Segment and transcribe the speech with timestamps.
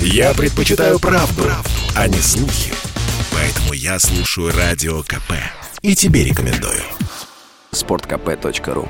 [0.00, 2.72] Я предпочитаю правду, правду, а не слухи.
[3.32, 5.32] Поэтому я слушаю Радио КП.
[5.82, 6.82] И тебе рекомендую.
[7.72, 8.88] Спорткп.ру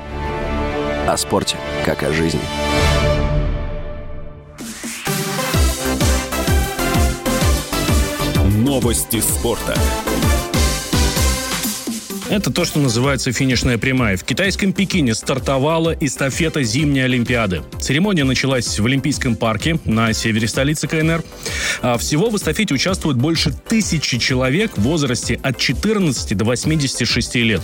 [1.07, 2.41] О спорте, как о жизни.
[8.45, 9.75] Новости спорта.
[12.29, 14.17] Это то, что называется финишная прямая.
[14.17, 17.61] В китайском Пекине стартовала эстафета зимней Олимпиады.
[17.79, 21.23] Церемония началась в Олимпийском парке на севере столицы КНР.
[21.81, 27.61] А всего в эстафете участвуют больше тысячи человек в возрасте от 14 до 86 лет.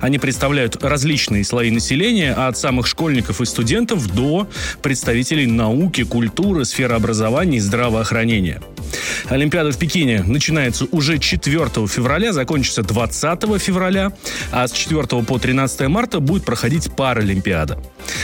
[0.00, 4.48] Они представляют различные слои населения, от самых школьников и студентов до
[4.82, 8.60] представителей науки, культуры, сферы образования и здравоохранения.
[9.28, 13.99] Олимпиада в Пекине начинается уже 4 февраля, закончится 20 февраля,
[14.52, 17.78] а с 4 по 13 марта будет проходить Паралимпиада.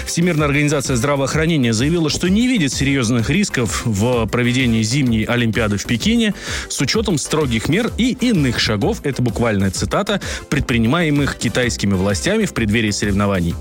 [0.06, 6.34] Всемирная организация здравоохранения заявила, что не видит серьезных рисков в проведении зимней Олимпиады в Пекине
[6.68, 12.90] с учетом строгих мер и иных шагов, это буквальная цитата, предпринимаемых китайскими властями в преддверии
[12.90, 13.54] соревнований.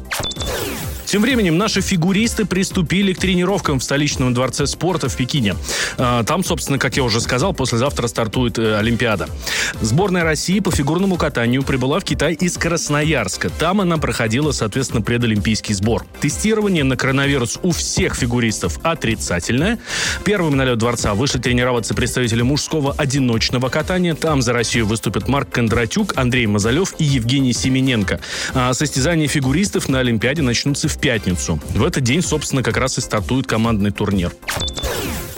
[1.05, 5.55] Тем временем наши фигуристы приступили к тренировкам в столичном дворце спорта в Пекине.
[5.97, 9.29] А, там, собственно, как я уже сказал, послезавтра стартует э, Олимпиада.
[9.81, 13.49] Сборная России по фигурному катанию прибыла в Китай из Красноярска.
[13.49, 16.05] Там она проходила, соответственно, предолимпийский сбор.
[16.19, 19.79] Тестирование на коронавирус у всех фигуристов отрицательное.
[20.23, 24.15] Первым на лед дворца вышли тренироваться представители мужского одиночного катания.
[24.15, 28.19] Там за Россию выступят Марк Кондратюк, Андрей Мазалев и Евгений Семененко.
[28.53, 31.59] А состязания фигуристов на Олимпиаде начнутся в пятницу.
[31.73, 34.31] В этот день, собственно, как раз и стартует командный турнир.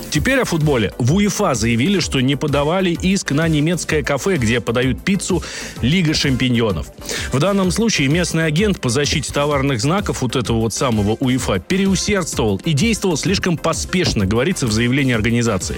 [0.10, 0.94] Теперь о футболе.
[0.98, 5.44] В УЕФА заявили, что не подавали иск на немецкое кафе, где подают пиццу
[5.82, 6.88] Лига шампиньонов.
[7.32, 12.60] В данном случае местный агент по защите товарных знаков вот этого вот самого УЕФА переусердствовал
[12.64, 15.78] и действовал слишком поспешно, говорится в заявлении организации.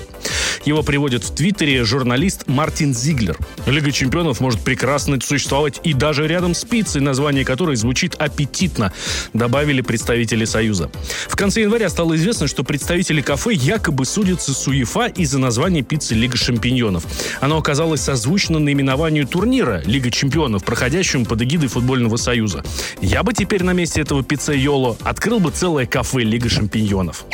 [0.65, 3.38] Его приводит в Твиттере журналист Мартин Зиглер.
[3.65, 8.94] Лига чемпионов может прекрасно существовать и даже рядом с пиццей, название которой звучит аппетитно,
[9.34, 10.91] добавили представители Союза.
[11.28, 16.16] В конце января стало известно, что представители кафе якобы судятся с УЕФА из-за названия пиццы
[16.16, 17.05] Лига шампиньонов.
[17.41, 22.63] Оно оказалось созвучно наименованию турнира Лига чемпионов, проходящему под эгидой Футбольного Союза.
[23.01, 27.25] Я бы теперь на месте этого пиццейоло открыл бы целое кафе Лига шампиньонов.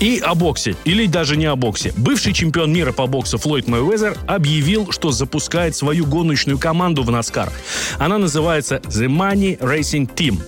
[0.00, 1.92] И о боксе, или даже не о боксе.
[1.96, 7.52] Бывший чемпион мира по боксу Флойд Мэйвезер объявил, что запускает свою гоночную команду в Наскар.
[7.98, 10.40] Она называется The Money Racing Team.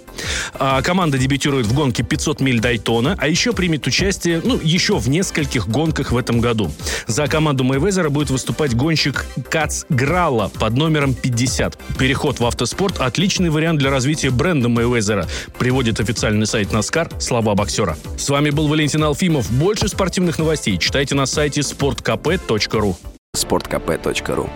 [0.55, 5.09] А, команда дебютирует в гонке 500 миль Дайтона, а еще примет участие, ну, еще в
[5.09, 6.71] нескольких гонках в этом году.
[7.07, 11.79] За команду Мэйвезера будет выступать гонщик Кац Грала под номером 50.
[11.99, 15.27] Переход в автоспорт– отличный вариант для развития бренда Мэйвезера,
[15.59, 17.97] приводит официальный сайт Наскар «Слова боксера».
[18.19, 19.51] С вами был Валентин Алфимов.
[19.51, 22.97] Больше спортивных новостей читайте на сайте sportkp.ru
[23.37, 24.51] sportkp.ru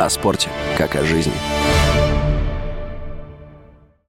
[0.00, 1.32] О спорте, как о жизни.